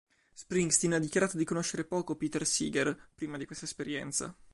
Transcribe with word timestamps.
Springsteen 0.33 0.93
ha 0.93 0.97
dichiarato 0.97 1.37
di 1.37 1.45
conoscere 1.45 1.83
poco 1.85 2.15
Peter 2.15 2.43
Seeger, 2.43 3.09
prima 3.13 3.37
di 3.37 3.45
questa 3.45 3.65
esperienza. 3.65 4.35